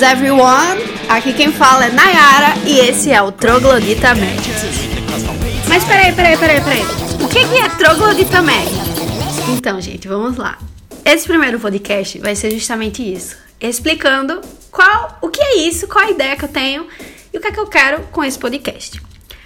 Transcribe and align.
Greetings 0.00 0.02
everyone! 0.02 0.80
Aqui 1.10 1.34
quem 1.34 1.52
fala 1.52 1.84
é 1.84 1.90
Nayara 1.90 2.54
e 2.66 2.78
esse 2.78 3.10
é 3.10 3.20
o 3.20 3.30
Troglodita 3.30 4.14
Mag. 4.14 4.40
Mas 5.68 5.84
peraí, 5.84 6.12
peraí, 6.14 6.38
peraí, 6.38 6.60
peraí. 6.60 6.82
O 7.22 7.28
que 7.28 7.38
é 7.38 7.68
Troglodita 7.68 8.40
Mag? 8.40 8.66
Então, 9.50 9.78
gente, 9.80 10.08
vamos 10.08 10.38
lá. 10.38 10.58
Esse 11.04 11.26
primeiro 11.26 11.60
podcast 11.60 12.18
vai 12.18 12.34
ser 12.34 12.50
justamente 12.50 13.02
isso, 13.02 13.36
explicando 13.60 14.40
qual, 14.70 15.18
o 15.20 15.28
que 15.28 15.42
é 15.42 15.56
isso, 15.68 15.86
qual 15.86 16.06
a 16.06 16.10
ideia 16.10 16.36
que 16.36 16.44
eu 16.46 16.48
tenho 16.48 16.86
e 17.32 17.36
o 17.36 17.40
que 17.40 17.48
é 17.48 17.52
que 17.52 17.60
eu 17.60 17.66
quero 17.66 18.02
com 18.04 18.24
esse 18.24 18.38
podcast. 18.38 19.00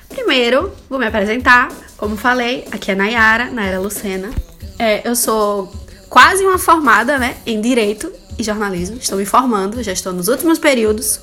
Primeiro, 0.08 0.72
vou 0.88 1.00
me 1.00 1.06
apresentar. 1.06 1.68
Como 1.96 2.16
falei, 2.16 2.64
aqui 2.70 2.92
é 2.92 2.94
Nayara, 2.94 3.46
Nayara 3.46 3.80
Lucena. 3.80 4.30
É, 4.78 5.06
eu 5.08 5.16
sou 5.16 5.72
quase 6.08 6.44
uma 6.44 6.58
formada 6.58 7.18
né, 7.18 7.36
em 7.44 7.60
Direito 7.60 8.12
e 8.38 8.42
Jornalismo. 8.42 8.96
Estou 8.96 9.18
me 9.18 9.24
formando, 9.24 9.82
já 9.82 9.92
estou 9.92 10.12
nos 10.12 10.28
últimos 10.28 10.58
períodos. 10.58 11.20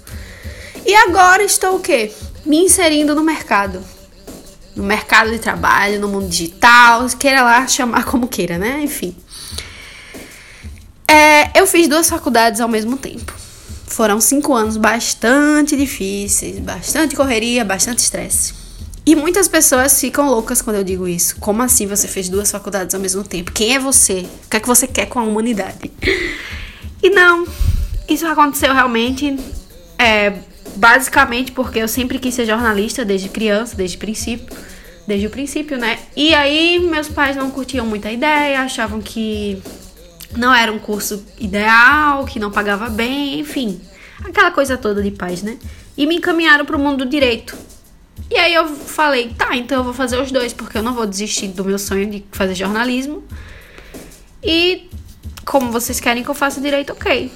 E 0.85 0.95
agora 0.95 1.43
estou 1.43 1.75
o 1.75 1.79
quê? 1.79 2.11
Me 2.45 2.57
inserindo 2.57 3.13
no 3.13 3.23
mercado. 3.23 3.83
No 4.75 4.83
mercado 4.83 5.31
de 5.31 5.39
trabalho, 5.39 5.99
no 5.99 6.07
mundo 6.07 6.27
digital, 6.27 7.07
queira 7.19 7.43
lá 7.43 7.67
chamar 7.67 8.05
como 8.05 8.27
queira, 8.27 8.57
né? 8.57 8.81
Enfim. 8.81 9.15
É, 11.07 11.59
eu 11.59 11.67
fiz 11.67 11.87
duas 11.87 12.09
faculdades 12.09 12.61
ao 12.61 12.69
mesmo 12.69 12.97
tempo. 12.97 13.33
Foram 13.85 14.21
cinco 14.21 14.53
anos 14.53 14.77
bastante 14.77 15.75
difíceis, 15.75 16.57
bastante 16.59 17.15
correria, 17.15 17.65
bastante 17.65 17.99
estresse. 17.99 18.53
E 19.05 19.15
muitas 19.15 19.47
pessoas 19.47 19.99
ficam 19.99 20.29
loucas 20.29 20.61
quando 20.61 20.77
eu 20.77 20.83
digo 20.83 21.07
isso. 21.07 21.35
Como 21.37 21.61
assim 21.61 21.87
você 21.87 22.07
fez 22.07 22.29
duas 22.29 22.49
faculdades 22.49 22.95
ao 22.95 23.01
mesmo 23.01 23.23
tempo? 23.23 23.51
Quem 23.51 23.75
é 23.75 23.79
você? 23.79 24.25
O 24.45 24.49
que 24.49 24.57
é 24.57 24.59
que 24.59 24.67
você 24.67 24.87
quer 24.87 25.07
com 25.07 25.19
a 25.19 25.23
humanidade? 25.23 25.91
E 27.01 27.09
não, 27.09 27.47
isso 28.07 28.25
aconteceu 28.27 28.73
realmente, 28.73 29.37
é, 29.97 30.33
basicamente 30.75 31.51
porque 31.51 31.79
eu 31.79 31.87
sempre 31.87 32.19
quis 32.19 32.33
ser 32.33 32.45
jornalista 32.45 33.03
desde 33.03 33.29
criança, 33.29 33.75
desde 33.75 33.97
princípio, 33.97 34.55
desde 35.07 35.27
o 35.27 35.29
princípio, 35.29 35.77
né? 35.77 35.99
E 36.15 36.33
aí 36.33 36.79
meus 36.79 37.09
pais 37.09 37.35
não 37.35 37.49
curtiam 37.49 37.85
muito 37.85 38.07
a 38.07 38.11
ideia, 38.11 38.61
achavam 38.61 39.01
que 39.01 39.61
não 40.37 40.53
era 40.53 40.71
um 40.71 40.79
curso 40.79 41.25
ideal, 41.39 42.25
que 42.25 42.39
não 42.39 42.51
pagava 42.51 42.89
bem, 42.89 43.39
enfim, 43.39 43.81
aquela 44.23 44.51
coisa 44.51 44.77
toda 44.77 45.01
de 45.01 45.11
pais, 45.11 45.41
né? 45.41 45.57
E 45.97 46.05
me 46.05 46.15
encaminharam 46.15 46.65
para 46.65 46.77
o 46.77 46.79
mundo 46.79 47.03
do 47.03 47.09
direito. 47.09 47.57
E 48.29 48.37
aí 48.37 48.53
eu 48.53 48.65
falei, 48.67 49.33
tá, 49.37 49.55
então 49.57 49.79
eu 49.79 49.83
vou 49.83 49.93
fazer 49.93 50.17
os 50.21 50.31
dois, 50.31 50.53
porque 50.53 50.77
eu 50.77 50.83
não 50.83 50.93
vou 50.93 51.05
desistir 51.05 51.49
do 51.49 51.65
meu 51.65 51.77
sonho 51.77 52.09
de 52.09 52.23
fazer 52.31 52.55
jornalismo. 52.55 53.23
E 54.41 54.89
como 55.51 55.69
vocês 55.69 55.99
querem 55.99 56.23
que 56.23 56.29
eu 56.29 56.33
faça 56.33 56.61
direito, 56.61 56.93
ok. 56.93 57.29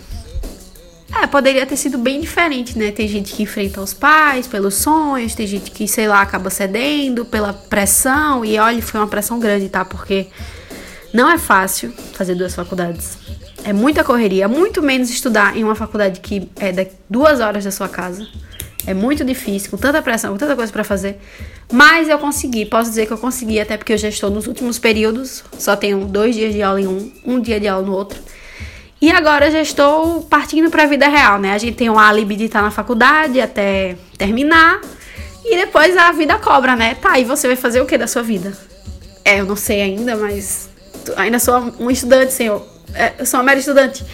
É, 1.21 1.27
poderia 1.27 1.66
ter 1.66 1.75
sido 1.75 1.97
bem 1.97 2.21
diferente, 2.21 2.80
né? 2.80 2.89
Tem 2.89 3.09
gente 3.09 3.33
que 3.33 3.44
enfrenta 3.44 3.81
os 3.81 3.94
pais 3.94 4.47
pelos 4.47 4.75
sonhos, 4.75 5.35
tem 5.35 5.45
gente 5.45 5.69
que, 5.69 5.85
sei 5.85 6.08
lá, 6.08 6.21
acaba 6.21 6.49
cedendo 6.49 7.25
pela 7.25 7.52
pressão. 7.52 8.45
E 8.45 8.58
olha, 8.58 8.81
foi 8.81 9.02
uma 9.02 9.08
pressão 9.08 9.38
grande, 9.38 9.67
tá? 9.67 9.83
Porque 9.83 10.27
não 11.13 11.30
é 11.30 11.38
fácil 11.38 11.91
fazer 12.13 12.36
duas 12.36 12.55
faculdades. 12.55 13.17
É 13.66 13.73
muita 13.73 14.02
correria, 14.02 14.47
muito 14.47 14.81
menos 14.81 15.09
estudar 15.09 15.58
em 15.58 15.66
uma 15.66 15.75
faculdade 15.75 16.21
que 16.21 16.49
é 16.55 16.89
duas 17.09 17.41
horas 17.41 17.66
da 17.66 17.71
sua 17.71 17.89
casa. 17.89 18.25
É 18.88 18.94
muito 18.94 19.25
difícil, 19.25 19.72
com 19.72 19.78
tanta 19.78 20.02
pressão, 20.02 20.31
com 20.31 20.38
tanta 20.38 20.55
coisa 20.55 20.72
para 20.72 20.83
fazer. 20.83 21.19
Mas 21.72 22.08
eu 22.08 22.19
consegui, 22.19 22.66
posso 22.66 22.89
dizer 22.89 23.08
que 23.08 23.14
eu 23.14 23.17
consegui, 23.17 23.59
até 23.59 23.77
porque 23.77 23.94
eu 23.94 23.97
já 23.97 24.09
estou 24.09 24.30
nos 24.30 24.45
últimos 24.45 24.77
períodos. 24.77 25.44
Só 25.58 25.75
tenho 25.75 26.05
dois 26.05 26.36
dias 26.36 26.53
de 26.53 26.61
aula 26.61 26.80
em 26.80 26.88
um, 26.88 27.11
um 27.25 27.42
dia 27.42 27.59
de 27.59 27.67
aula 27.67 27.86
no 27.86 27.94
outro. 27.94 28.19
E 29.02 29.11
agora 29.11 29.52
já 29.52 29.61
estou 29.61 30.22
partindo 30.23 30.69
para 30.69 30.83
a 30.83 30.86
vida 30.86 31.08
real, 31.08 31.39
né? 31.39 31.53
A 31.53 31.58
gente 31.58 31.75
tem 31.75 31.89
o 31.89 31.97
álibi 31.97 32.36
de 32.36 32.45
estar 32.45 32.61
na 32.61 32.72
faculdade 32.72 33.42
até 33.42 33.95
terminar. 34.17 34.81
E 35.44 35.58
depois 35.58 35.95
a 35.97 36.11
vida 36.11 36.38
cobra, 36.39 36.75
né? 36.75 36.95
Tá, 36.95 37.20
e 37.20 37.23
você 37.23 37.47
vai 37.47 37.55
fazer 37.55 37.82
o 37.82 37.86
que 37.86 37.98
da 37.98 38.08
sua 38.08 38.23
vida? 38.23 38.58
É, 39.23 39.39
eu 39.39 39.45
não 39.45 39.55
sei 39.55 39.82
ainda, 39.82 40.15
mas 40.15 40.70
ainda 41.17 41.39
sou 41.39 41.73
um 41.80 41.92
estudante, 41.92 42.33
senhor. 42.33 42.65
É, 42.93 43.14
eu 43.20 43.26
sou 43.26 43.39
uma 43.39 43.43
mera 43.43 43.59
estudante. 43.59 44.05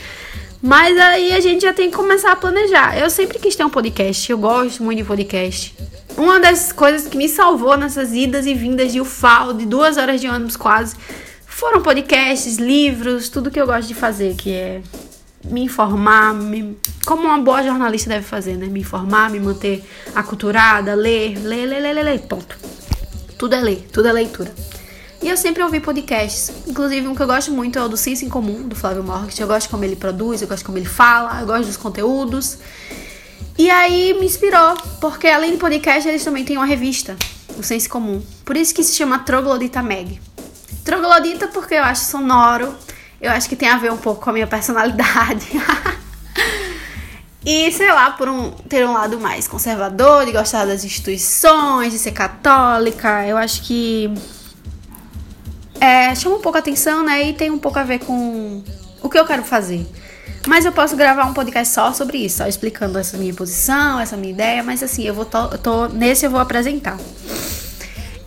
Mas 0.61 0.95
aí 0.97 1.33
a 1.33 1.39
gente 1.39 1.63
já 1.63 1.73
tem 1.73 1.89
que 1.89 1.95
começar 1.95 2.31
a 2.33 2.35
planejar. 2.35 2.97
Eu 2.97 3.09
sempre 3.09 3.39
quis 3.39 3.55
ter 3.55 3.66
um 3.66 3.69
podcast, 3.69 4.31
eu 4.31 4.38
gosto 4.38 4.83
muito 4.83 4.99
de 4.99 5.03
podcast. 5.03 5.75
Uma 6.16 6.39
das 6.39 6.72
coisas 6.72 7.07
que 7.07 7.17
me 7.17 7.27
salvou 7.27 7.75
nessas 7.75 8.13
idas 8.13 8.45
e 8.45 8.53
vindas 8.53 8.91
de 8.91 9.01
UFAO, 9.01 9.53
de 9.53 9.66
duas 9.66 9.97
horas 9.97 10.21
de 10.21 10.27
ônibus 10.27 10.55
quase, 10.55 10.95
foram 11.47 11.81
podcasts, 11.81 12.57
livros, 12.57 13.27
tudo 13.27 13.50
que 13.50 13.59
eu 13.59 13.66
gosto 13.66 13.88
de 13.88 13.95
fazer, 13.95 14.35
que 14.35 14.51
é 14.51 14.81
me 15.44 15.63
informar, 15.63 16.33
me, 16.33 16.77
como 17.05 17.23
uma 17.23 17.39
boa 17.39 17.63
jornalista 17.63 18.09
deve 18.09 18.25
fazer, 18.25 18.55
né? 18.55 18.67
Me 18.67 18.81
informar, 18.81 19.31
me 19.31 19.39
manter 19.39 19.83
aculturada, 20.13 20.94
ler, 20.94 21.39
ler, 21.44 21.66
ler, 21.66 21.79
ler, 21.79 21.94
ler, 21.94 22.03
ler 22.03 22.19
ponto. 22.21 22.55
Tudo 23.38 23.55
é 23.55 23.61
ler, 23.61 23.88
tudo 23.91 24.07
é 24.07 24.11
leitura. 24.11 24.53
E 25.21 25.29
eu 25.29 25.37
sempre 25.37 25.61
ouvi 25.61 25.79
podcasts. 25.79 26.51
Inclusive, 26.67 27.07
um 27.07 27.13
que 27.13 27.21
eu 27.21 27.27
gosto 27.27 27.51
muito 27.51 27.77
é 27.77 27.83
o 27.83 27.87
do 27.87 27.95
Ciência 27.95 28.25
em 28.25 28.29
Comum, 28.29 28.67
do 28.67 28.75
Flávio 28.75 29.03
Morgan. 29.03 29.29
Eu 29.37 29.47
gosto 29.47 29.69
como 29.69 29.83
ele 29.83 29.95
produz, 29.95 30.41
eu 30.41 30.47
gosto 30.47 30.65
como 30.65 30.79
ele 30.79 30.87
fala, 30.87 31.41
eu 31.41 31.45
gosto 31.45 31.67
dos 31.67 31.77
conteúdos. 31.77 32.57
E 33.55 33.69
aí 33.69 34.15
me 34.15 34.25
inspirou, 34.25 34.75
porque 34.99 35.27
além 35.27 35.51
do 35.51 35.57
podcast, 35.59 36.09
eles 36.09 36.23
também 36.23 36.43
têm 36.43 36.57
uma 36.57 36.65
revista, 36.65 37.15
o 37.55 37.61
Sense 37.61 37.87
Comum. 37.87 38.19
Por 38.43 38.57
isso 38.57 38.73
que 38.73 38.83
se 38.83 38.95
chama 38.95 39.19
Troglodita 39.19 39.83
Mag. 39.83 40.19
Troglodita 40.83 41.47
porque 41.49 41.75
eu 41.75 41.83
acho 41.83 42.05
sonoro, 42.05 42.73
eu 43.21 43.29
acho 43.29 43.47
que 43.47 43.55
tem 43.55 43.69
a 43.69 43.77
ver 43.77 43.91
um 43.91 43.97
pouco 43.97 44.21
com 44.21 44.31
a 44.31 44.33
minha 44.33 44.47
personalidade. 44.47 45.45
e 47.45 47.71
sei 47.71 47.91
lá, 47.91 48.09
por 48.09 48.27
um, 48.27 48.49
ter 48.49 48.88
um 48.88 48.93
lado 48.93 49.19
mais 49.19 49.47
conservador, 49.47 50.25
de 50.25 50.31
gostar 50.31 50.65
das 50.65 50.83
instituições, 50.83 51.93
de 51.93 51.99
ser 51.99 52.13
católica, 52.13 53.27
eu 53.27 53.38
acho 53.38 53.61
que 53.61 54.11
é, 55.81 56.14
chama 56.14 56.36
um 56.36 56.42
pouco 56.42 56.58
a 56.58 56.59
atenção, 56.59 57.03
né? 57.03 57.30
E 57.30 57.34
tem 57.34 57.50
um 57.50 57.58
pouco 57.58 57.80
a 57.80 57.84
ver 57.84 57.97
com 58.00 58.64
o 59.02 59.09
que 59.09 59.18
eu 59.18 59.25
quero 59.25 59.44
fazer. 59.44 59.84
Mas 60.47 60.64
eu 60.64 60.72
posso 60.72 60.96
gravar 60.96 61.25
um 61.25 61.34
podcast 61.34 61.74
só 61.74 61.92
sobre 61.92 62.19
isso, 62.19 62.38
só 62.38 62.47
explicando 62.47 63.00
essa 63.00 63.18
minha 63.18 63.34
posição, 63.34 64.00
essa 64.00 64.16
minha 64.16 64.31
ideia, 64.31 64.62
mas 64.62 64.84
assim, 64.84 65.03
eu 65.03 65.14
vou 65.14 65.25
tô, 65.25 65.47
tô 65.58 65.88
nesse 65.88 66.25
eu 66.25 66.30
vou 66.30 66.40
apresentar. 66.40 66.97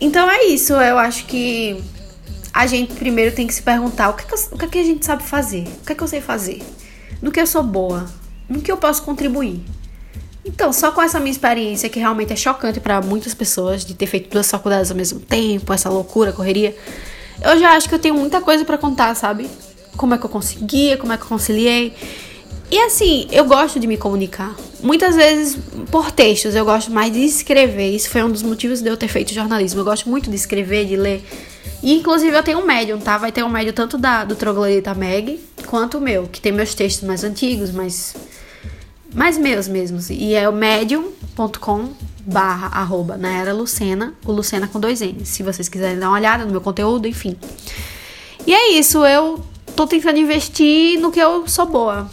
Então 0.01 0.29
é 0.29 0.45
isso, 0.45 0.73
eu 0.73 0.97
acho 0.97 1.25
que 1.25 1.81
a 2.53 2.67
gente 2.67 2.93
primeiro 2.93 3.33
tem 3.33 3.47
que 3.47 3.53
se 3.53 3.61
perguntar 3.61 4.09
o 4.09 4.13
que, 4.13 4.23
é 4.23 4.27
que, 4.27 4.33
eu, 4.33 4.39
o 4.51 4.57
que, 4.57 4.67
que 4.67 4.79
a 4.79 4.83
gente 4.83 5.05
sabe 5.05 5.23
fazer, 5.23 5.65
o 5.81 5.85
que 5.85 5.95
que 5.95 6.03
eu 6.03 6.07
sei 6.07 6.19
fazer, 6.19 6.61
no 7.21 7.31
que 7.31 7.39
eu 7.39 7.47
sou 7.47 7.63
boa, 7.63 8.05
no 8.49 8.61
que 8.61 8.71
eu 8.71 8.77
posso 8.77 9.01
contribuir. 9.03 9.61
Então, 10.43 10.71
só 10.71 10.91
com 10.91 11.01
essa 11.01 11.19
minha 11.19 11.31
experiência, 11.31 11.89
que 11.89 11.99
realmente 11.99 12.31
é 12.31 12.35
chocante 12.35 12.79
para 12.79 13.01
muitas 13.01 13.33
pessoas, 13.33 13.83
de 13.83 13.93
ter 13.93 14.05
feito 14.05 14.29
duas 14.29 14.49
faculdades 14.49 14.91
ao 14.91 14.97
mesmo 14.97 15.19
tempo, 15.19 15.73
essa 15.73 15.89
loucura, 15.89 16.31
correria, 16.31 16.75
eu 17.41 17.59
já 17.59 17.71
acho 17.71 17.87
que 17.89 17.95
eu 17.95 17.99
tenho 17.99 18.15
muita 18.15 18.41
coisa 18.41 18.63
para 18.65 18.77
contar, 18.77 19.15
sabe? 19.15 19.49
Como 19.97 20.13
é 20.13 20.17
que 20.17 20.25
eu 20.25 20.29
conseguia, 20.29 20.97
como 20.97 21.13
é 21.13 21.17
que 21.17 21.23
eu 21.23 21.27
conciliei. 21.27 21.93
E 22.71 22.79
assim, 22.79 23.27
eu 23.31 23.45
gosto 23.45 23.79
de 23.79 23.87
me 23.87 23.97
comunicar. 23.97 24.55
Muitas 24.81 25.15
vezes 25.15 25.57
por 25.91 26.11
textos, 26.11 26.55
eu 26.55 26.65
gosto 26.65 26.91
mais 26.91 27.13
de 27.13 27.23
escrever. 27.23 27.91
Isso 27.91 28.09
foi 28.09 28.23
um 28.23 28.31
dos 28.31 28.41
motivos 28.41 28.81
de 28.81 28.89
eu 28.89 28.97
ter 28.97 29.07
feito 29.07 29.33
jornalismo. 29.33 29.81
Eu 29.81 29.85
gosto 29.85 30.09
muito 30.09 30.29
de 30.29 30.35
escrever, 30.35 30.85
de 30.85 30.95
ler. 30.95 31.23
E 31.83 31.93
inclusive 31.93 32.35
eu 32.35 32.43
tenho 32.43 32.59
um 32.59 32.65
médium, 32.65 32.99
tá? 32.99 33.17
Vai 33.17 33.31
ter 33.31 33.43
um 33.43 33.49
médium 33.49 33.73
tanto 33.73 33.97
da, 33.97 34.23
do 34.23 34.35
Troglodita 34.35 34.93
Meg 34.95 35.39
quanto 35.67 35.99
o 35.99 36.01
meu, 36.01 36.23
que 36.23 36.41
tem 36.41 36.51
meus 36.51 36.73
textos 36.73 37.07
mais 37.07 37.23
antigos, 37.23 37.71
mais, 37.71 38.15
mais 39.13 39.37
meus 39.37 39.67
mesmos. 39.67 40.09
E 40.09 40.33
é 40.33 40.49
o 40.49 40.53
medium.com 40.53 41.89
barra 42.25 42.67
arroba 42.67 43.17
na 43.17 43.29
era 43.29 43.53
Lucena, 43.53 44.13
o 44.25 44.31
Lucena 44.31 44.67
com 44.67 44.79
dois 44.79 45.01
N, 45.01 45.25
se 45.25 45.43
vocês 45.43 45.69
quiserem 45.69 45.99
dar 45.99 46.09
uma 46.09 46.17
olhada 46.17 46.43
no 46.43 46.51
meu 46.51 46.61
conteúdo, 46.61 47.07
enfim. 47.07 47.37
E 48.47 48.53
é 48.53 48.71
isso, 48.73 49.05
eu 49.05 49.43
tô 49.75 49.85
tentando 49.85 50.17
investir 50.17 50.99
no 50.99 51.11
que 51.11 51.19
eu 51.19 51.47
sou 51.47 51.65
boa, 51.65 52.09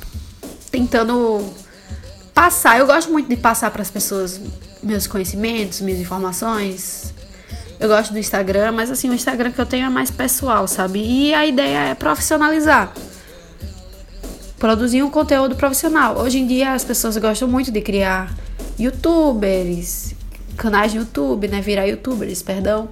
tentando 0.70 1.52
passar. 2.34 2.78
Eu 2.78 2.86
gosto 2.86 3.10
muito 3.10 3.28
de 3.28 3.36
passar 3.36 3.70
para 3.70 3.82
as 3.82 3.90
pessoas 3.90 4.40
meus 4.82 5.06
conhecimentos, 5.06 5.80
minhas 5.80 6.00
informações. 6.00 7.14
Eu 7.78 7.88
gosto 7.88 8.12
do 8.12 8.18
Instagram, 8.18 8.72
mas 8.72 8.90
assim, 8.90 9.10
o 9.10 9.14
Instagram 9.14 9.50
que 9.50 9.60
eu 9.60 9.66
tenho 9.66 9.86
é 9.86 9.90
mais 9.90 10.10
pessoal, 10.10 10.66
sabe? 10.68 11.00
E 11.00 11.34
a 11.34 11.46
ideia 11.46 11.78
é 11.88 11.94
profissionalizar. 11.94 12.92
Produzir 14.58 15.02
um 15.02 15.10
conteúdo 15.10 15.56
profissional. 15.56 16.18
Hoje 16.18 16.38
em 16.38 16.46
dia 16.46 16.72
as 16.72 16.84
pessoas 16.84 17.16
gostam 17.16 17.48
muito 17.48 17.70
de 17.70 17.80
criar 17.80 18.32
youtubers, 18.84 20.14
canais 20.56 20.92
de 20.92 20.98
YouTube, 20.98 21.48
né? 21.48 21.60
Virar 21.60 21.86
youtubers, 21.86 22.42
perdão. 22.42 22.88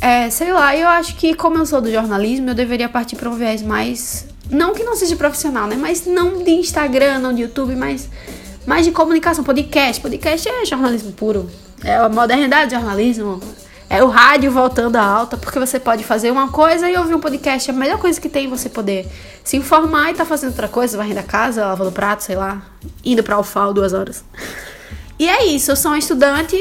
É, 0.00 0.28
sei 0.30 0.52
lá, 0.52 0.76
eu 0.76 0.88
acho 0.88 1.16
que 1.16 1.34
como 1.34 1.58
eu 1.58 1.66
sou 1.66 1.80
do 1.80 1.90
jornalismo, 1.90 2.50
eu 2.50 2.54
deveria 2.54 2.88
partir 2.88 3.16
para 3.16 3.30
um 3.30 3.34
viés 3.34 3.62
mais. 3.62 4.26
Não 4.50 4.74
que 4.74 4.82
não 4.82 4.96
seja 4.96 5.14
profissional, 5.14 5.68
né? 5.68 5.76
Mas 5.76 6.04
não 6.06 6.42
de 6.42 6.50
Instagram, 6.50 7.20
não 7.20 7.32
de 7.32 7.42
YouTube, 7.42 7.76
mas 7.76 8.08
mais 8.66 8.84
de 8.84 8.90
comunicação, 8.90 9.44
podcast. 9.44 10.02
Podcast 10.02 10.48
é 10.48 10.66
jornalismo 10.66 11.12
puro. 11.12 11.48
É 11.84 11.96
a 11.96 12.08
modernidade 12.08 12.68
do 12.68 12.78
jornalismo. 12.78 13.40
É 13.92 14.02
o 14.02 14.08
rádio 14.08 14.50
voltando 14.50 14.96
à 14.96 15.04
alta, 15.04 15.36
porque 15.36 15.58
você 15.58 15.78
pode 15.78 16.02
fazer 16.02 16.30
uma 16.30 16.48
coisa 16.48 16.88
e 16.88 16.96
ouvir 16.96 17.14
um 17.14 17.20
podcast. 17.20 17.70
É 17.70 17.74
a 17.74 17.76
melhor 17.76 17.98
coisa 17.98 18.18
que 18.18 18.26
tem 18.26 18.48
você 18.48 18.70
poder 18.70 19.06
se 19.44 19.58
informar 19.58 20.10
e 20.10 20.14
tá 20.14 20.24
fazendo 20.24 20.48
outra 20.48 20.66
coisa, 20.66 20.96
varrendo 20.96 21.20
a 21.20 21.22
casa, 21.22 21.66
lavando 21.66 21.92
prato, 21.92 22.22
sei 22.22 22.34
lá, 22.34 22.62
indo 23.04 23.22
pra 23.22 23.38
UFAL 23.38 23.74
duas 23.74 23.92
horas. 23.92 24.24
E 25.18 25.28
é 25.28 25.44
isso, 25.44 25.70
eu 25.70 25.76
sou 25.76 25.90
uma 25.90 25.98
estudante 25.98 26.56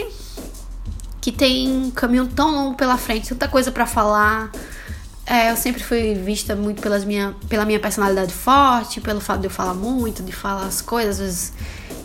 que 1.21 1.31
tem 1.31 1.69
um 1.71 1.89
caminho 1.89 2.27
tão 2.27 2.51
longo 2.53 2.75
pela 2.75 2.97
frente, 2.97 3.29
tanta 3.29 3.47
coisa 3.47 3.71
para 3.71 3.85
falar. 3.85 4.51
É, 5.25 5.51
eu 5.51 5.55
sempre 5.55 5.81
fui 5.81 6.13
vista 6.13 6.53
muito 6.53 6.81
pelas 6.81 7.05
minha, 7.05 7.33
pela 7.47 7.63
minha 7.63 7.79
personalidade 7.79 8.33
forte, 8.33 8.99
pelo 8.99 9.21
fato 9.21 9.39
de 9.39 9.47
eu 9.47 9.51
falar 9.51 9.73
muito, 9.73 10.21
de 10.21 10.33
falar 10.33 10.65
as 10.65 10.81
coisas, 10.81 11.13
às 11.13 11.25
vezes, 11.25 11.53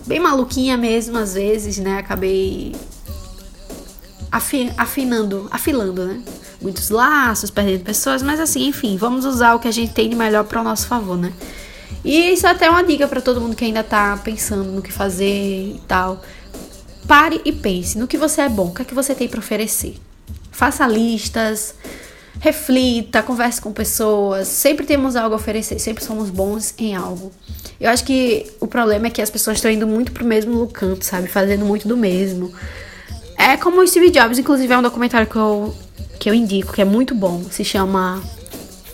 bem 0.06 0.20
maluquinha 0.20 0.76
mesmo, 0.76 1.19
às 1.19 1.34
vezes, 1.34 1.78
né? 1.78 1.99
Acabei 1.99 2.76
afi, 4.37 4.73
afinando, 4.77 5.49
afilando, 5.50 6.05
né? 6.05 6.21
Muitos 6.61 6.91
laços, 6.91 7.50
perdendo 7.50 7.85
pessoas, 7.85 8.23
mas 8.23 8.38
assim, 8.38 8.67
enfim, 8.67 8.97
vamos 8.97 9.25
usar 9.25 9.55
o 9.55 9.59
que 9.59 9.69
a 9.69 9.73
gente 9.73 9.93
tem 9.93 10.09
de 10.09 10.17
melhor 10.17 10.44
para 10.44 10.61
o 10.61 10.65
nosso 10.65 10.87
favor, 10.87 11.17
né? 11.17 11.33
E 12.05 12.33
isso 12.33 12.47
é 12.47 12.50
até 12.50 12.71
uma 12.71 12.85
dica 12.85 13.09
para 13.09 13.21
todo 13.21 13.41
mundo 13.41 13.56
que 13.56 13.65
ainda 13.65 13.83
tá 13.83 14.17
pensando 14.19 14.71
no 14.71 14.83
que 14.83 14.93
fazer 14.93 15.75
e 15.75 15.81
tal. 15.88 16.23
Pare 17.06 17.41
e 17.44 17.53
pense 17.53 17.99
no 17.99 18.06
que 18.06 18.17
você 18.17 18.43
é 18.43 18.49
bom, 18.49 18.69
o 18.69 18.75
que 18.75 18.83
é 18.83 18.85
que 18.85 18.94
você 18.94 19.15
tem 19.15 19.29
para 19.29 19.38
oferecer. 19.38 19.97
Faça 20.50 20.87
listas, 20.87 21.75
reflita, 22.41 23.23
converse 23.23 23.61
com 23.61 23.73
pessoas. 23.73 24.49
Sempre 24.49 24.87
temos 24.87 25.17
algo 25.17 25.35
a 25.35 25.37
oferecer, 25.37 25.79
sempre 25.79 26.05
somos 26.05 26.31
bons 26.31 26.75
em 26.79 26.94
algo. 26.94 27.33
Eu 27.81 27.91
acho 27.91 28.05
que 28.05 28.47
o 28.61 28.67
problema 28.67 29.06
é 29.06 29.11
que 29.11 29.23
as 29.23 29.31
pessoas 29.31 29.59
estão 29.59 29.71
indo 29.71 29.87
muito 29.87 30.12
pro 30.12 30.25
mesmo 30.25 30.67
canto, 30.69 31.05
sabe? 31.05 31.29
Fazendo 31.29 31.65
muito 31.65 31.87
do 31.87 31.97
mesmo. 31.97 32.53
É 33.38 33.56
como 33.56 33.81
o 33.81 33.87
Steve 33.87 34.11
Jobs, 34.11 34.38
inclusive 34.38 34.73
é 34.73 34.79
um 34.79 34.83
documentário 34.83 35.27
que 35.27 35.37
eu, 35.37 35.75
que 36.19 36.29
eu 36.29 36.35
indico, 36.35 36.73
que 36.73 36.83
é 36.83 36.85
muito 36.85 37.15
bom. 37.15 37.44
Se 37.50 37.65
chama 37.65 38.23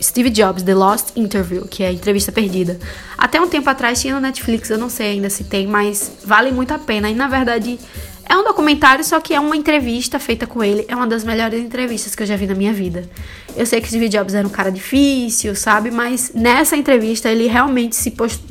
Steve 0.02 0.30
Jobs, 0.30 0.62
The 0.62 0.74
Lost 0.74 1.16
Interview, 1.16 1.66
que 1.66 1.82
é 1.82 1.88
a 1.88 1.92
entrevista 1.92 2.32
perdida. 2.32 2.78
Até 3.16 3.40
um 3.40 3.48
tempo 3.48 3.70
atrás 3.70 4.00
tinha 4.00 4.14
no 4.14 4.20
Netflix, 4.20 4.68
eu 4.68 4.78
não 4.78 4.90
sei 4.90 5.12
ainda 5.12 5.30
se 5.30 5.44
tem, 5.44 5.66
mas 5.66 6.12
vale 6.24 6.50
muito 6.50 6.74
a 6.74 6.78
pena. 6.78 7.08
E 7.08 7.14
na 7.14 7.28
verdade 7.28 7.78
é 8.24 8.36
um 8.36 8.44
documentário, 8.44 9.04
só 9.04 9.20
que 9.20 9.34
é 9.34 9.40
uma 9.40 9.56
entrevista 9.56 10.18
feita 10.18 10.46
com 10.46 10.62
ele. 10.62 10.84
É 10.88 10.96
uma 10.96 11.06
das 11.06 11.22
melhores 11.22 11.60
entrevistas 11.62 12.14
que 12.14 12.22
eu 12.22 12.26
já 12.26 12.36
vi 12.36 12.46
na 12.46 12.54
minha 12.54 12.72
vida. 12.72 13.08
Eu 13.56 13.66
sei 13.66 13.80
que 13.80 13.88
Steve 13.88 14.08
Jobs 14.08 14.34
era 14.34 14.46
um 14.46 14.50
cara 14.50 14.70
difícil, 14.70 15.54
sabe? 15.54 15.90
Mas 15.90 16.32
nessa 16.34 16.76
entrevista 16.76 17.28
ele 17.28 17.46
realmente 17.46 17.94
se, 17.94 18.10
post... 18.10 18.42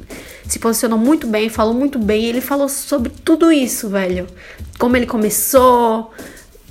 se 0.51 0.59
posicionou 0.59 1.00
muito 1.00 1.27
bem, 1.27 1.48
falou 1.48 1.74
muito 1.74 1.98
bem. 1.98 2.25
Ele 2.25 2.42
falou 2.42 2.68
sobre 2.68 3.09
tudo 3.24 3.53
isso, 3.53 3.88
velho. 3.88 4.27
Como 4.77 4.98
ele 4.98 5.06
começou 5.06 6.12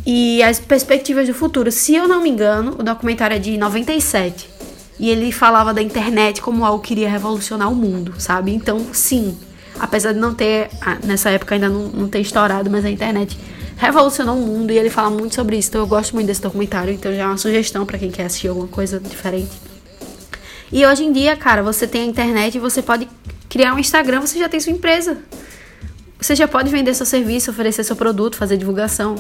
e 0.05 0.43
as 0.43 0.61
perspectivas 0.61 1.27
do 1.27 1.32
futuro. 1.32 1.73
Se 1.73 1.94
eu 1.94 2.06
não 2.06 2.23
me 2.23 2.29
engano, 2.29 2.77
o 2.79 2.82
documentário 2.82 3.37
é 3.37 3.38
de 3.38 3.56
97. 3.56 4.50
E 4.99 5.09
ele 5.09 5.32
falava 5.32 5.73
da 5.73 5.81
internet 5.81 6.43
como 6.43 6.62
algo 6.62 6.82
que 6.82 6.93
iria 6.93 7.09
revolucionar 7.09 7.73
o 7.73 7.75
mundo, 7.75 8.12
sabe? 8.19 8.53
Então, 8.53 8.85
sim, 8.93 9.35
apesar 9.79 10.12
de 10.12 10.19
não 10.19 10.35
ter, 10.35 10.69
nessa 11.03 11.31
época 11.31 11.55
ainda 11.55 11.71
não, 11.71 11.88
não 11.88 12.06
ter 12.06 12.21
estourado, 12.21 12.69
mas 12.69 12.85
a 12.85 12.91
internet 12.91 13.38
revolucionou 13.79 14.37
o 14.37 14.47
mundo 14.47 14.73
e 14.73 14.77
ele 14.77 14.91
fala 14.91 15.09
muito 15.09 15.35
sobre 15.35 15.56
isso. 15.56 15.71
Então 15.71 15.81
eu 15.81 15.87
gosto 15.87 16.12
muito 16.12 16.27
desse 16.27 16.43
documentário, 16.43 16.93
então 16.93 17.11
já 17.15 17.23
é 17.23 17.27
uma 17.27 17.38
sugestão 17.38 17.87
para 17.87 17.97
quem 17.97 18.11
quer 18.11 18.27
assistir 18.27 18.49
alguma 18.49 18.69
coisa 18.69 19.00
diferente. 19.00 19.71
E 20.73 20.87
hoje 20.87 21.03
em 21.03 21.12
dia, 21.12 21.35
cara, 21.35 21.62
você 21.62 21.87
tem 21.87 22.03
a 22.03 22.05
internet 22.05 22.55
e 22.55 22.61
você 22.61 22.81
pode 22.81 23.09
criar 23.50 23.75
um 23.75 23.79
Instagram, 23.79 24.23
você 24.23 24.38
já 24.38 24.49
tem 24.49 24.58
sua 24.58 24.73
empresa. 24.73 25.19
Você 26.19 26.35
já 26.35 26.49
pode 26.49 26.70
vender 26.70 26.94
seu 26.94 27.05
serviço, 27.05 27.50
oferecer 27.50 27.85
seu 27.85 27.97
produto, 27.97 28.37
fazer 28.37 28.56
divulgação 28.56 29.17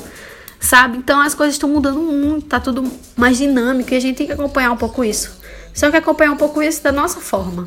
sabe? 0.60 0.98
Então 0.98 1.20
as 1.20 1.34
coisas 1.34 1.54
estão 1.54 1.68
mudando 1.68 2.00
muito, 2.00 2.46
tá 2.46 2.60
tudo 2.60 2.84
mais 3.16 3.38
dinâmico 3.38 3.92
e 3.92 3.96
a 3.96 4.00
gente 4.00 4.18
tem 4.18 4.26
que 4.26 4.32
acompanhar 4.32 4.70
um 4.70 4.76
pouco 4.76 5.02
isso. 5.02 5.40
Só 5.72 5.90
que 5.90 5.96
acompanhar 5.96 6.32
um 6.32 6.36
pouco 6.36 6.62
isso 6.62 6.82
da 6.82 6.92
nossa 6.92 7.18
forma. 7.20 7.66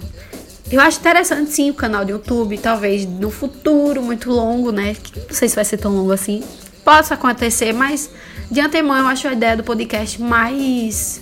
Eu 0.72 0.80
acho 0.80 1.00
interessante 1.00 1.52
sim 1.52 1.70
o 1.72 1.74
canal 1.74 2.06
do 2.06 2.12
YouTube, 2.12 2.58
talvez 2.58 3.06
no 3.06 3.32
futuro 3.32 4.02
muito 4.02 4.30
longo, 4.30 4.72
né? 4.72 4.96
Não 5.16 5.36
sei 5.36 5.50
se 5.50 5.56
vai 5.56 5.66
ser 5.66 5.78
tão 5.78 5.94
longo 5.94 6.12
assim. 6.12 6.44
Possa 6.86 7.16
acontecer, 7.16 7.74
mas 7.74 8.10
de 8.50 8.62
antemão 8.62 8.98
eu 8.98 9.08
acho 9.08 9.28
a 9.28 9.34
ideia 9.34 9.58
do 9.58 9.64
podcast 9.64 10.22
mais 10.22 11.22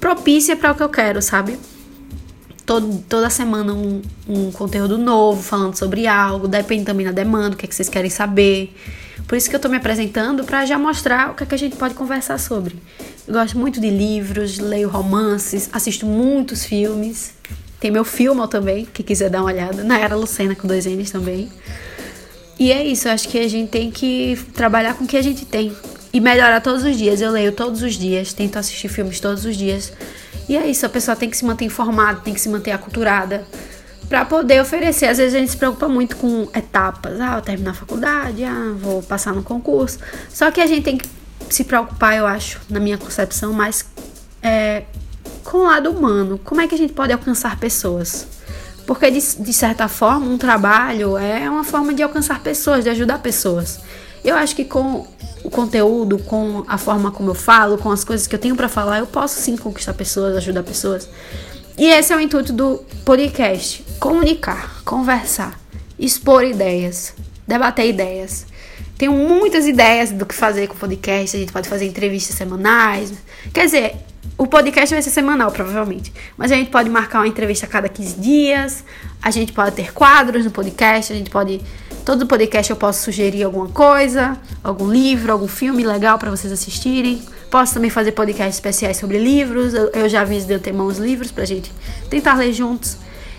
propícia 0.00 0.56
para 0.56 0.72
o 0.72 0.74
que 0.74 0.82
eu 0.82 0.88
quero, 0.88 1.22
sabe? 1.22 1.58
Todo, 2.64 3.04
toda 3.08 3.28
semana 3.28 3.72
um, 3.72 4.00
um 4.28 4.52
conteúdo 4.52 4.96
novo, 4.96 5.42
falando 5.42 5.76
sobre 5.76 6.06
algo, 6.06 6.46
depende 6.46 6.84
também 6.84 7.04
da 7.04 7.12
demanda, 7.12 7.54
o 7.54 7.58
que, 7.58 7.66
é 7.66 7.68
que 7.68 7.74
vocês 7.74 7.88
querem 7.88 8.10
saber. 8.10 8.72
Por 9.26 9.36
isso 9.36 9.48
que 9.48 9.56
eu 9.56 9.60
tô 9.60 9.68
me 9.68 9.76
apresentando 9.76 10.44
para 10.44 10.64
já 10.66 10.78
mostrar 10.78 11.30
o 11.30 11.34
que, 11.34 11.42
é 11.42 11.46
que 11.46 11.54
a 11.54 11.58
gente 11.58 11.76
pode 11.76 11.94
conversar 11.94 12.38
sobre. 12.38 12.76
Eu 13.26 13.34
gosto 13.34 13.58
muito 13.58 13.80
de 13.80 13.88
livros, 13.88 14.58
leio 14.58 14.88
romances, 14.88 15.68
assisto 15.72 16.06
muitos 16.06 16.64
filmes. 16.64 17.32
Tem 17.80 17.90
meu 17.90 18.04
filme 18.04 18.46
também, 18.48 18.84
que 18.84 19.02
quiser 19.02 19.30
dar 19.30 19.40
uma 19.40 19.50
olhada. 19.50 19.82
Na 19.82 19.98
Era 19.98 20.14
Lucena, 20.14 20.54
com 20.54 20.68
dois 20.68 20.86
N's 20.86 21.10
também. 21.10 21.50
E 22.58 22.70
é 22.70 22.84
isso, 22.84 23.08
eu 23.08 23.12
acho 23.12 23.28
que 23.28 23.38
a 23.38 23.48
gente 23.48 23.70
tem 23.70 23.90
que 23.90 24.38
trabalhar 24.54 24.94
com 24.94 25.04
o 25.04 25.06
que 25.06 25.16
a 25.16 25.22
gente 25.22 25.44
tem. 25.44 25.72
E 26.12 26.20
melhorar 26.20 26.60
todos 26.60 26.84
os 26.84 26.96
dias. 26.96 27.20
Eu 27.20 27.30
leio 27.30 27.52
todos 27.52 27.82
os 27.82 27.94
dias, 27.94 28.32
tento 28.32 28.56
assistir 28.56 28.88
filmes 28.88 29.18
todos 29.18 29.44
os 29.44 29.56
dias. 29.56 29.92
E 30.48 30.56
é 30.56 30.66
isso, 30.66 30.84
a 30.84 30.88
pessoa 30.88 31.16
tem 31.16 31.30
que 31.30 31.36
se 31.36 31.44
manter 31.44 31.64
informada, 31.64 32.20
tem 32.20 32.34
que 32.34 32.40
se 32.40 32.48
manter 32.48 32.72
aculturada 32.72 33.46
para 34.08 34.24
poder 34.24 34.60
oferecer. 34.60 35.06
Às 35.06 35.18
vezes 35.18 35.34
a 35.34 35.38
gente 35.38 35.52
se 35.52 35.56
preocupa 35.56 35.88
muito 35.88 36.16
com 36.16 36.48
etapas. 36.54 37.20
Ah, 37.20 37.32
vou 37.32 37.42
terminar 37.42 37.70
a 37.70 37.74
faculdade, 37.74 38.44
ah, 38.44 38.74
vou 38.76 39.02
passar 39.02 39.32
no 39.32 39.42
concurso. 39.42 39.98
Só 40.28 40.50
que 40.50 40.60
a 40.60 40.66
gente 40.66 40.82
tem 40.82 40.98
que 40.98 41.08
se 41.48 41.64
preocupar, 41.64 42.16
eu 42.16 42.26
acho, 42.26 42.60
na 42.68 42.80
minha 42.80 42.98
concepção, 42.98 43.52
mais 43.52 43.84
é, 44.42 44.84
com 45.44 45.58
o 45.58 45.62
lado 45.64 45.90
humano. 45.90 46.38
Como 46.44 46.60
é 46.60 46.66
que 46.66 46.74
a 46.74 46.78
gente 46.78 46.92
pode 46.92 47.12
alcançar 47.12 47.58
pessoas? 47.58 48.26
Porque, 48.86 49.10
de, 49.10 49.20
de 49.20 49.52
certa 49.52 49.88
forma, 49.88 50.26
um 50.26 50.36
trabalho 50.36 51.16
é 51.16 51.48
uma 51.48 51.64
forma 51.64 51.94
de 51.94 52.02
alcançar 52.02 52.40
pessoas, 52.40 52.84
de 52.84 52.90
ajudar 52.90 53.18
pessoas. 53.18 53.80
Eu 54.24 54.36
acho 54.36 54.54
que 54.54 54.64
com 54.64 55.06
o 55.44 55.50
conteúdo, 55.50 56.18
com 56.18 56.64
a 56.68 56.78
forma 56.78 57.10
como 57.10 57.30
eu 57.30 57.34
falo, 57.34 57.76
com 57.78 57.90
as 57.90 58.04
coisas 58.04 58.26
que 58.26 58.34
eu 58.34 58.38
tenho 58.38 58.54
para 58.54 58.68
falar, 58.68 59.00
eu 59.00 59.06
posso 59.06 59.40
sim 59.40 59.56
conquistar 59.56 59.94
pessoas, 59.94 60.36
ajudar 60.36 60.62
pessoas. 60.62 61.08
E 61.76 61.86
esse 61.86 62.12
é 62.12 62.16
o 62.16 62.20
intuito 62.20 62.52
do 62.52 62.84
podcast: 63.04 63.84
comunicar, 63.98 64.82
conversar, 64.84 65.58
expor 65.98 66.44
ideias, 66.44 67.14
debater 67.46 67.88
ideias. 67.88 68.46
Tenho 68.96 69.12
muitas 69.12 69.66
ideias 69.66 70.12
do 70.12 70.24
que 70.24 70.34
fazer 70.34 70.68
com 70.68 70.74
o 70.74 70.78
podcast. 70.78 71.36
A 71.36 71.40
gente 71.40 71.52
pode 71.52 71.68
fazer 71.68 71.86
entrevistas 71.86 72.36
semanais. 72.36 73.12
Quer 73.52 73.64
dizer, 73.64 73.96
o 74.38 74.46
podcast 74.46 74.94
vai 74.94 75.02
ser 75.02 75.10
semanal, 75.10 75.50
provavelmente. 75.50 76.12
Mas 76.36 76.52
a 76.52 76.54
gente 76.54 76.70
pode 76.70 76.88
marcar 76.88 77.18
uma 77.18 77.26
entrevista 77.26 77.66
a 77.66 77.68
cada 77.68 77.88
15 77.88 78.20
dias. 78.20 78.84
A 79.20 79.30
gente 79.30 79.52
pode 79.52 79.74
ter 79.74 79.92
quadros 79.92 80.44
no 80.44 80.50
podcast. 80.50 81.12
A 81.12 81.16
gente 81.16 81.30
pode. 81.30 81.60
Todo 82.04 82.26
podcast 82.26 82.68
eu 82.68 82.76
posso 82.76 83.04
sugerir 83.04 83.44
alguma 83.44 83.68
coisa, 83.68 84.36
algum 84.62 84.90
livro, 84.90 85.30
algum 85.30 85.46
filme 85.46 85.84
legal 85.84 86.18
para 86.18 86.30
vocês 86.30 86.52
assistirem. 86.52 87.22
Posso 87.48 87.74
também 87.74 87.90
fazer 87.90 88.10
podcasts 88.10 88.56
especiais 88.56 88.96
sobre 88.96 89.18
livros. 89.18 89.72
Eu, 89.72 89.88
eu 89.90 90.08
já 90.08 90.22
aviso 90.22 90.48
de 90.48 90.54
antemão 90.54 90.86
os 90.86 90.98
livros 90.98 91.30
pra 91.30 91.44
gente 91.44 91.70
tentar 92.10 92.34
ler 92.34 92.52
juntos. 92.52 92.96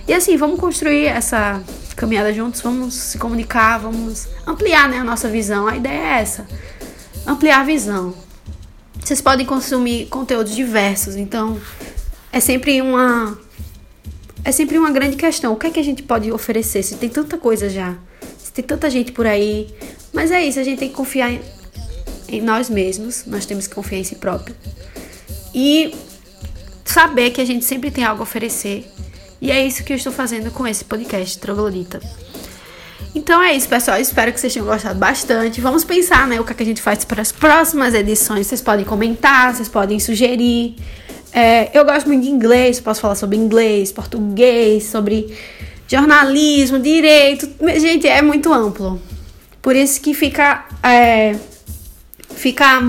E 0.07 0.13
assim, 0.13 0.37
vamos 0.37 0.59
construir 0.61 1.07
essa 1.07 1.61
caminhada 1.95 2.33
juntos, 2.33 2.61
vamos 2.61 2.93
se 2.93 3.17
comunicar, 3.17 3.79
vamos 3.79 4.29
ampliar 4.47 4.87
né, 4.87 4.99
a 4.99 5.03
nossa 5.03 5.27
visão. 5.27 5.67
A 5.67 5.75
ideia 5.75 6.17
é 6.17 6.21
essa: 6.21 6.47
ampliar 7.27 7.59
a 7.59 7.63
visão. 7.65 8.13
Vocês 8.97 9.19
podem 9.19 9.45
consumir 9.45 10.05
conteúdos 10.05 10.55
diversos, 10.55 11.17
então 11.17 11.59
é 12.31 12.39
sempre 12.39 12.81
uma 12.81 13.37
é 14.45 14.53
sempre 14.53 14.77
uma 14.77 14.91
grande 14.91 15.17
questão. 15.17 15.51
O 15.51 15.57
que 15.57 15.67
é 15.67 15.69
que 15.69 15.79
a 15.81 15.83
gente 15.83 16.01
pode 16.01 16.31
oferecer? 16.31 16.81
Se 16.81 16.95
tem 16.95 17.09
tanta 17.09 17.37
coisa 17.37 17.69
já, 17.69 17.95
tem 18.53 18.63
tanta 18.63 18.89
gente 18.89 19.11
por 19.11 19.25
aí, 19.25 19.67
mas 20.11 20.31
é 20.31 20.43
isso, 20.45 20.59
a 20.59 20.63
gente 20.63 20.79
tem 20.79 20.89
que 20.89 20.95
confiar 20.95 21.31
em, 21.31 21.41
em 22.27 22.41
nós 22.41 22.69
mesmos, 22.69 23.25
nós 23.25 23.45
temos 23.45 23.67
que 23.67 23.73
confiar 23.73 23.99
em 23.99 24.03
si 24.03 24.15
próprio. 24.15 24.55
E 25.53 25.93
saber 26.85 27.31
que 27.31 27.41
a 27.41 27.45
gente 27.45 27.65
sempre 27.65 27.89
tem 27.89 28.03
algo 28.03 28.21
a 28.21 28.23
oferecer. 28.23 28.85
E 29.41 29.51
é 29.51 29.65
isso 29.65 29.83
que 29.83 29.91
eu 29.91 29.97
estou 29.97 30.13
fazendo 30.13 30.51
com 30.51 30.65
esse 30.65 30.85
podcast, 30.85 31.37
Troglodita. 31.39 31.99
Então 33.15 33.41
é 33.41 33.53
isso, 33.53 33.67
pessoal. 33.67 33.99
Espero 33.99 34.31
que 34.31 34.39
vocês 34.39 34.53
tenham 34.53 34.65
gostado 34.65 34.97
bastante. 34.97 35.61
Vamos 35.61 35.83
pensar, 35.83 36.27
né, 36.27 36.39
o 36.39 36.43
que, 36.43 36.51
é 36.51 36.55
que 36.55 36.63
a 36.63 36.65
gente 36.65 36.81
faz 36.81 37.03
para 37.05 37.21
as 37.21 37.31
próximas 37.31 37.93
edições. 37.93 38.47
Vocês 38.47 38.61
podem 38.61 38.85
comentar, 38.85 39.53
vocês 39.53 39.69
podem 39.69 39.99
sugerir. 39.99 40.75
É, 41.31 41.77
eu 41.77 41.83
gosto 41.83 42.07
muito 42.07 42.23
de 42.23 42.29
inglês, 42.29 42.79
posso 42.79 43.01
falar 43.01 43.15
sobre 43.15 43.37
inglês, 43.37 43.91
português, 43.91 44.85
sobre 44.85 45.35
jornalismo, 45.87 46.79
direito. 46.79 47.49
Gente, 47.79 48.07
é 48.07 48.21
muito 48.21 48.51
amplo. 48.53 49.01
Por 49.61 49.75
isso 49.75 50.01
que 50.01 50.13
fica 50.13 50.65
é, 50.83 51.35
fica 52.35 52.79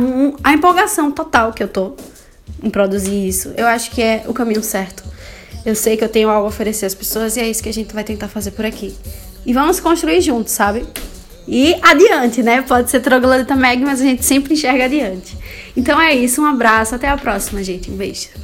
a 0.43 0.53
empolgação 0.53 1.11
total 1.11 1.53
que 1.53 1.63
eu 1.63 1.69
tô 1.69 1.95
em 2.63 2.71
produzir 2.71 3.29
isso. 3.29 3.53
Eu 3.57 3.67
acho 3.67 3.91
que 3.91 4.03
é 4.03 4.25
o 4.27 4.35
caminho 4.35 4.63
certo. 4.63 5.05
Eu 5.65 5.75
sei 5.75 5.97
que 5.97 6.05
eu 6.05 6.09
tenho 6.09 6.29
algo 6.29 6.47
a 6.47 6.49
oferecer 6.49 6.87
às 6.87 6.95
pessoas 6.95 7.37
e 7.37 7.41
é 7.41 7.49
isso 7.49 7.63
que 7.63 7.69
a 7.69 7.73
gente 7.73 7.95
vai 7.95 8.05
tentar 8.05 8.29
fazer 8.29 8.51
por 8.51 8.65
aqui. 8.65 8.95
E 9.47 9.53
vamos 9.53 9.81
construir 9.81 10.21
juntos, 10.21 10.53
sabe? 10.53 10.87
e 11.47 11.77
adiante, 11.83 12.43
né? 12.43 12.63
Pode 12.63 12.91
ser 12.91 13.01
troglodita 13.01 13.55
meg, 13.55 13.83
mas 13.85 14.01
a 14.01 14.05
gente 14.05 14.25
sempre 14.25 14.55
enxerga 14.55 14.85
adiante. 14.85 15.37
Então 15.77 16.01
é 16.01 16.15
isso, 16.15 16.43
um 16.43 16.47
abraço, 16.47 16.95
até 16.95 17.09
a 17.09 17.17
próxima, 17.17 17.63
gente. 17.63 17.91
Um 17.91 17.97
beijo. 17.97 18.44